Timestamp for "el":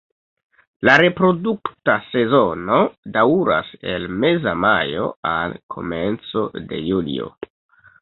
3.95-4.09